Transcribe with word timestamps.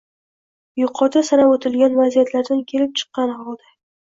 Yuqorida 0.81 1.21
sanab 1.27 1.53
o‘tilgan 1.57 1.99
vaziyatlardan 1.99 2.65
kelib 2.73 2.97
chiqqan 3.03 3.37
holda 3.45 3.71